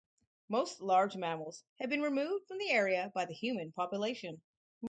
Most 0.49 0.81
large 0.81 1.15
mammals 1.15 1.63
have 1.79 1.91
been 1.91 2.01
removed 2.01 2.47
from 2.47 2.57
the 2.57 2.71
area 2.71 3.11
by 3.13 3.23
the 3.25 3.35
human 3.35 3.71
population. 3.71 4.41